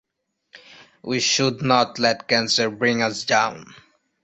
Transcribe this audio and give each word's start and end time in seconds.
We 1.03 1.19
should 1.19 1.61
not 1.61 1.99
let 1.99 2.27
cancer 2.27 2.71
bring 2.71 3.03
us 3.03 3.23
down. 3.23 3.75